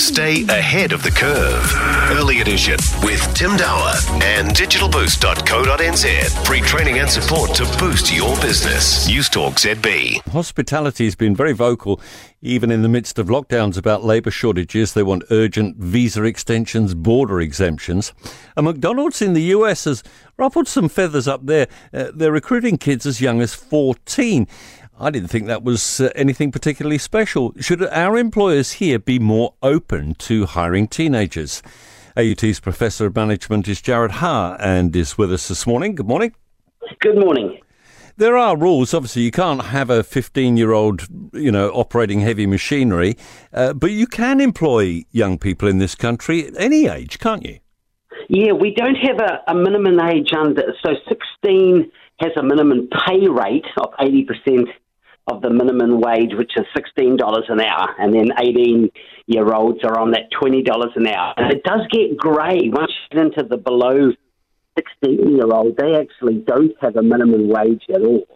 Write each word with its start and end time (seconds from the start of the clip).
Stay 0.00 0.44
ahead 0.44 0.92
of 0.92 1.02
the 1.02 1.10
curve. 1.10 1.74
Early 2.18 2.40
edition 2.40 2.78
with 3.02 3.22
Tim 3.34 3.54
Dower 3.58 3.92
and 4.22 4.48
digitalboost.co.nz. 4.48 6.46
Free 6.46 6.62
training 6.62 7.00
and 7.00 7.08
support 7.08 7.54
to 7.56 7.64
boost 7.78 8.10
your 8.10 8.34
business. 8.40 9.06
News 9.06 9.28
Talk 9.28 9.56
ZB. 9.56 10.26
Hospitality 10.28 11.04
has 11.04 11.14
been 11.14 11.36
very 11.36 11.52
vocal, 11.52 12.00
even 12.40 12.70
in 12.70 12.80
the 12.80 12.88
midst 12.88 13.18
of 13.18 13.26
lockdowns, 13.26 13.76
about 13.76 14.02
labour 14.02 14.30
shortages. 14.30 14.94
They 14.94 15.02
want 15.02 15.24
urgent 15.30 15.76
visa 15.76 16.24
extensions, 16.24 16.94
border 16.94 17.38
exemptions. 17.38 18.14
And 18.56 18.64
McDonald's 18.64 19.20
in 19.20 19.34
the 19.34 19.42
US 19.42 19.84
has 19.84 20.02
ruffled 20.38 20.66
some 20.66 20.88
feathers 20.88 21.28
up 21.28 21.44
there. 21.44 21.68
Uh, 21.92 22.10
they're 22.14 22.32
recruiting 22.32 22.78
kids 22.78 23.04
as 23.04 23.20
young 23.20 23.42
as 23.42 23.52
14. 23.52 24.48
I 25.02 25.08
didn't 25.08 25.28
think 25.28 25.46
that 25.46 25.62
was 25.62 25.98
uh, 25.98 26.10
anything 26.14 26.52
particularly 26.52 26.98
special. 26.98 27.54
Should 27.58 27.82
our 27.86 28.18
employers 28.18 28.72
here 28.72 28.98
be 28.98 29.18
more 29.18 29.54
open 29.62 30.14
to 30.16 30.44
hiring 30.44 30.88
teenagers? 30.88 31.62
AUT's 32.18 32.60
Professor 32.60 33.06
of 33.06 33.16
Management 33.16 33.66
is 33.66 33.80
Jarrod 33.80 34.10
Haar 34.10 34.58
and 34.60 34.94
is 34.94 35.16
with 35.16 35.32
us 35.32 35.48
this 35.48 35.66
morning. 35.66 35.94
Good 35.94 36.06
morning. 36.06 36.34
Good 36.98 37.18
morning. 37.18 37.60
There 38.18 38.36
are 38.36 38.58
rules. 38.58 38.92
Obviously, 38.92 39.22
you 39.22 39.30
can't 39.30 39.62
have 39.62 39.88
a 39.88 40.02
15 40.02 40.58
year 40.58 40.72
old, 40.72 41.06
you 41.32 41.50
know, 41.50 41.70
operating 41.70 42.20
heavy 42.20 42.46
machinery, 42.46 43.16
uh, 43.54 43.72
but 43.72 43.92
you 43.92 44.06
can 44.06 44.38
employ 44.38 45.04
young 45.12 45.38
people 45.38 45.66
in 45.66 45.78
this 45.78 45.94
country 45.94 46.46
at 46.46 46.52
any 46.58 46.86
age, 46.86 47.18
can't 47.18 47.42
you? 47.42 47.58
Yeah, 48.28 48.52
we 48.52 48.74
don't 48.74 48.96
have 48.96 49.18
a, 49.18 49.50
a 49.50 49.54
minimum 49.54 49.98
age 49.98 50.34
under. 50.38 50.74
So 50.84 50.92
16 51.08 51.90
has 52.20 52.32
a 52.36 52.42
minimum 52.42 52.90
pay 53.06 53.26
rate 53.28 53.64
of 53.78 53.92
80% 53.98 54.66
of 55.26 55.42
the 55.42 55.50
minimum 55.50 56.00
wage, 56.00 56.32
which 56.34 56.52
is 56.56 56.66
$16 56.76 57.18
an 57.48 57.60
hour, 57.60 57.94
and 57.98 58.14
then 58.14 58.30
18 58.38 58.90
year 59.26 59.52
olds 59.52 59.84
are 59.84 59.98
on 59.98 60.12
that 60.12 60.30
$20 60.40 60.96
an 60.96 61.06
hour. 61.06 61.34
And 61.36 61.52
it 61.52 61.62
does 61.62 61.82
get 61.90 62.16
grey 62.16 62.68
once 62.72 62.92
you 63.10 63.18
get 63.18 63.26
into 63.26 63.48
the 63.48 63.56
below 63.56 64.12
16 64.76 65.36
year 65.36 65.52
old, 65.52 65.76
they 65.76 65.96
actually 65.96 66.34
don't 66.46 66.72
have 66.80 66.96
a 66.96 67.02
minimum 67.02 67.48
wage 67.48 67.84
at 67.94 68.02
all. 68.02 68.26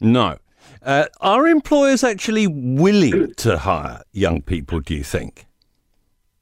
No. 0.00 0.38
Uh, 0.82 1.06
are 1.20 1.46
employers 1.46 2.02
actually 2.02 2.46
willing 2.46 3.34
to 3.34 3.58
hire 3.58 4.02
young 4.12 4.40
people, 4.42 4.80
do 4.80 4.94
you 4.94 5.04
think? 5.04 5.46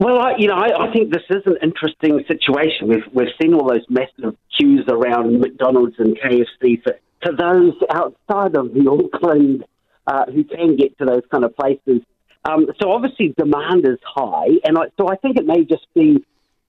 Well, 0.00 0.20
I, 0.20 0.34
you 0.38 0.46
know, 0.46 0.54
I, 0.54 0.88
I 0.88 0.92
think 0.92 1.12
this 1.12 1.24
is 1.28 1.42
an 1.46 1.56
interesting 1.60 2.22
situation. 2.28 2.86
We've 2.88 3.06
we've 3.12 3.34
seen 3.42 3.52
all 3.52 3.68
those 3.68 3.84
massive 3.88 4.36
queues 4.56 4.84
around 4.88 5.40
McDonald's 5.40 5.96
and 5.98 6.16
KFC 6.16 6.82
for, 6.84 6.94
for 7.20 7.32
those 7.32 7.74
outside 7.90 8.56
of 8.56 8.74
the 8.74 8.88
Auckland 8.88 9.64
uh, 10.08 10.24
who 10.32 10.42
can 10.42 10.74
get 10.76 10.96
to 10.98 11.04
those 11.04 11.22
kind 11.30 11.44
of 11.44 11.54
places. 11.54 12.00
Um, 12.44 12.66
so 12.80 12.92
obviously 12.92 13.34
demand 13.36 13.86
is 13.86 13.98
high, 14.02 14.48
and 14.64 14.78
I, 14.78 14.84
so 14.98 15.08
I 15.08 15.16
think 15.16 15.36
it 15.36 15.44
may 15.44 15.64
just 15.64 15.86
be 15.94 16.24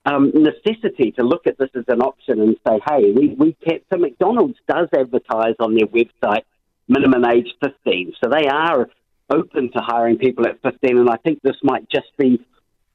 um, 0.05 0.31
necessity 0.33 1.11
to 1.17 1.23
look 1.23 1.47
at 1.47 1.57
this 1.57 1.69
as 1.73 1.85
an 1.87 2.01
option 2.01 2.41
and 2.41 2.57
say, 2.67 2.79
hey, 2.85 3.13
we, 3.15 3.35
we 3.39 3.55
can. 3.65 3.79
So 3.91 3.97
McDonald's 3.97 4.57
does 4.67 4.89
advertise 4.93 5.55
on 5.59 5.75
their 5.75 5.87
website 5.87 6.43
minimum 6.89 7.23
age 7.23 7.47
15, 7.63 8.13
so 8.21 8.29
they 8.29 8.47
are 8.47 8.89
open 9.29 9.71
to 9.71 9.79
hiring 9.79 10.17
people 10.17 10.45
at 10.45 10.61
15, 10.61 10.97
and 10.97 11.09
I 11.09 11.17
think 11.17 11.39
this 11.41 11.55
might 11.63 11.89
just 11.89 12.07
be 12.17 12.43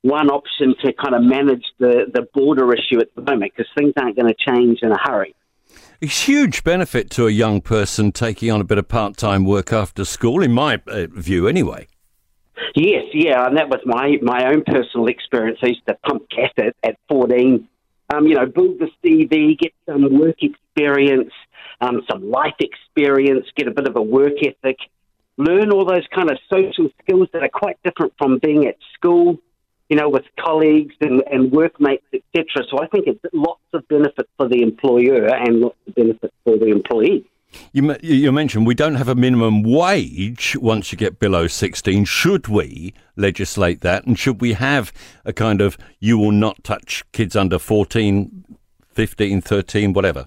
one 0.03 0.29
option 0.29 0.75
to 0.85 0.93
kind 0.93 1.15
of 1.15 1.23
manage 1.23 1.65
the, 1.79 2.11
the 2.13 2.29
border 2.35 2.71
issue 2.75 3.01
at 3.01 3.15
the 3.15 3.23
moment 3.23 3.53
because 3.57 3.71
things 3.79 3.95
aren't 3.97 4.17
going 4.17 4.29
to 4.29 4.53
change 4.53 4.81
in 4.83 4.93
a 4.93 4.99
hurry. 5.01 5.35
Huge 6.05 6.65
benefit 6.65 7.11
to 7.11 7.27
a 7.27 7.31
young 7.31 7.61
person 7.61 8.13
taking 8.13 8.51
on 8.51 8.61
a 8.61 8.65
bit 8.65 8.79
of 8.79 8.89
part 8.89 9.17
time 9.17 9.45
work 9.45 9.73
after 9.73 10.05
school, 10.05 10.43
in 10.43 10.53
my 10.53 10.81
uh, 10.87 11.07
view, 11.11 11.49
anyway. 11.49 11.87
Yes, 12.75 13.05
yeah, 13.13 13.47
and 13.47 13.57
that 13.57 13.69
was 13.69 13.81
my, 13.85 14.19
my 14.23 14.47
own 14.49 14.65
personal 14.65 15.07
experience. 15.07 15.59
I 15.63 15.69
used 15.69 15.87
to 15.87 15.95
pump 16.07 16.29
gas 16.29 16.51
at, 16.59 16.75
at 16.83 16.97
14. 17.09 17.69
Um, 18.13 18.27
you 18.27 18.35
know, 18.35 18.47
build 18.47 18.79
the 18.79 18.91
CV, 19.03 19.59
get 19.59 19.73
some 19.87 20.19
work 20.19 20.43
experience, 20.43 21.33
um, 21.81 22.03
some 22.11 22.31
life 22.31 22.55
experience, 22.61 23.47
get 23.57 23.69
a 23.69 23.71
bit 23.71 23.87
of 23.87 23.97
a 23.97 24.03
work 24.03 24.35
ethic, 24.45 24.77
learn 25.37 25.73
all 25.73 25.85
those 25.85 26.07
kind 26.15 26.31
of 26.31 26.39
social 26.53 26.91
skills 27.03 27.29
that 27.33 27.43
are 27.43 27.49
quite 27.49 27.79
different 27.83 28.13
from 28.19 28.39
being 28.39 28.67
at 28.67 28.77
school 28.95 29.39
you 29.89 29.97
know, 29.97 30.09
with 30.09 30.25
colleagues 30.41 30.95
and, 31.01 31.23
and 31.31 31.53
workmates, 31.53 32.05
etc. 32.13 32.65
So 32.71 32.83
I 32.83 32.87
think 32.87 33.07
it's 33.07 33.21
lots 33.33 33.61
of 33.73 33.87
benefit 33.89 34.29
for 34.37 34.49
the 34.49 34.63
employer 34.63 35.27
and 35.27 35.71
benefit 35.95 36.33
for 36.45 36.59
the 36.59 36.67
employee. 36.67 37.25
You, 37.73 37.97
you 38.03 38.33
mentioned 38.33 38.67
we 38.67 38.75
don't 38.75 38.97
have 38.97 39.09
a 39.09 39.15
minimum 39.15 39.63
wage 39.63 40.57
once 40.61 40.93
you 40.93 40.99
get 40.99 41.19
below 41.19 41.47
16. 41.47 42.05
Should 42.05 42.49
we 42.49 42.95
legislate 43.17 43.81
that? 43.83 44.05
And 44.07 44.19
should 44.19 44.41
we 44.41 44.55
have 44.55 44.93
a 45.25 45.33
kind 45.33 45.61
of 45.61 45.79
you 46.01 46.19
will 46.19 46.33
not 46.33 46.65
touch 46.65 47.05
kids 47.13 47.37
under 47.37 47.59
14, 47.59 48.45
15, 48.91 49.41
13, 49.41 49.93
whatever? 49.93 50.27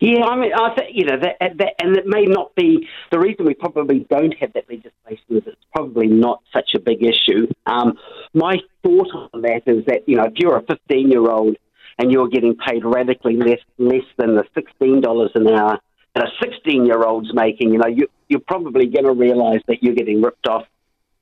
Yeah, 0.00 0.24
I 0.24 0.36
mean, 0.36 0.52
I 0.54 0.74
think 0.74 0.90
you 0.94 1.04
know 1.04 1.18
that, 1.20 1.36
that, 1.58 1.74
and 1.78 1.96
it 1.96 2.06
may 2.06 2.24
not 2.24 2.54
be 2.54 2.88
the 3.10 3.18
reason 3.18 3.44
we 3.44 3.54
probably 3.54 4.06
don't 4.10 4.34
have 4.38 4.52
that 4.54 4.64
legislation 4.68 5.24
is 5.28 5.42
it's 5.46 5.60
probably 5.74 6.06
not 6.06 6.42
such 6.54 6.70
a 6.74 6.80
big 6.80 7.02
issue. 7.02 7.46
Um, 7.66 7.98
my 8.32 8.56
thought 8.82 9.30
on 9.34 9.42
that 9.42 9.62
is 9.66 9.84
that 9.86 10.02
you 10.06 10.16
know 10.16 10.24
if 10.24 10.34
you're 10.36 10.56
a 10.56 10.62
15 10.62 11.10
year 11.10 11.30
old 11.30 11.56
and 12.00 12.10
you're 12.10 12.28
getting 12.28 12.56
paid 12.56 12.84
radically 12.84 13.36
less 13.36 13.60
less 13.78 14.04
than 14.16 14.34
the 14.34 14.44
16 14.54 15.00
dollars 15.02 15.30
an 15.34 15.46
hour 15.48 15.78
that 16.14 16.24
a 16.24 16.30
16 16.42 16.86
year 16.86 17.02
old's 17.02 17.32
making, 17.34 17.72
you 17.72 17.78
know, 17.78 17.86
you, 17.86 18.08
you're 18.28 18.40
probably 18.40 18.86
going 18.86 19.04
to 19.04 19.12
realise 19.12 19.62
that 19.68 19.82
you're 19.82 19.94
getting 19.94 20.22
ripped 20.22 20.48
off 20.48 20.66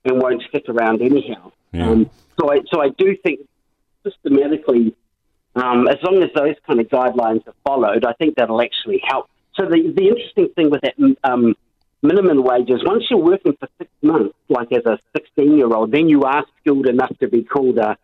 and 0.04 0.22
won't 0.22 0.42
stick 0.48 0.64
around 0.68 1.02
anyhow. 1.02 1.50
Yeah. 1.72 1.90
Um, 1.90 2.10
so 2.40 2.52
I 2.52 2.60
so 2.72 2.80
I 2.80 2.90
do 2.90 3.16
think 3.22 3.40
systematically 4.04 4.94
um, 5.56 5.88
as 5.88 5.96
long 6.02 6.22
as 6.22 6.30
those 6.34 6.54
kind 6.66 6.80
of 6.80 6.86
guidelines 6.88 7.46
are 7.48 7.54
followed, 7.64 8.04
I 8.04 8.12
think 8.12 8.36
that'll 8.36 8.62
actually 8.62 9.02
help. 9.04 9.28
So 9.54 9.64
the, 9.64 9.92
the 9.94 10.08
interesting 10.08 10.48
thing 10.54 10.70
with 10.70 10.82
that 10.82 10.94
um, 11.24 11.56
minimum 12.00 12.44
wages, 12.44 12.80
once 12.84 13.04
you're 13.10 13.18
working 13.18 13.56
for 13.58 13.68
six 13.78 13.90
months, 14.02 14.36
like 14.48 14.70
as 14.70 14.86
a 14.86 14.98
16 15.16 15.56
year 15.56 15.66
old, 15.74 15.90
then 15.90 16.08
you 16.08 16.22
are 16.22 16.44
skilled 16.60 16.86
enough 16.86 17.12
to 17.18 17.28
be 17.28 17.42
called 17.42 17.78
a, 17.78 17.98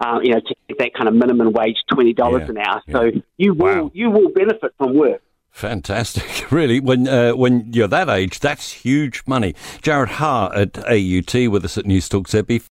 uh, 0.00 0.20
you 0.22 0.32
know, 0.32 0.40
to 0.40 0.54
get 0.68 0.78
that 0.78 0.94
kind 0.94 1.08
of 1.08 1.14
minimum 1.14 1.52
wage, 1.52 1.76
twenty 1.92 2.12
dollars 2.12 2.42
yeah, 2.44 2.50
an 2.50 2.58
hour. 2.58 2.82
Yeah. 2.86 2.92
So 2.92 3.22
you 3.36 3.54
will 3.54 3.84
wow. 3.84 3.90
you 3.94 4.10
will 4.10 4.30
benefit 4.30 4.74
from 4.78 4.94
work. 4.94 5.22
Fantastic, 5.50 6.50
really. 6.52 6.80
When 6.80 7.08
uh, 7.08 7.32
when 7.32 7.72
you're 7.72 7.88
that 7.88 8.08
age, 8.08 8.40
that's 8.40 8.72
huge 8.72 9.22
money. 9.26 9.54
Jarrod 9.82 10.08
Haar 10.08 10.54
at 10.54 10.78
AUT 10.78 11.50
with 11.50 11.64
us 11.64 11.76
at 11.76 11.86
News 11.86 12.08
Talk 12.08 12.28
ZB. 12.28 12.62